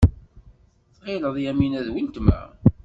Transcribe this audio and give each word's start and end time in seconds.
Tɣileḍ 0.95 1.35
Yamina 1.43 1.81
d 1.85 1.87
weltma. 1.93 2.39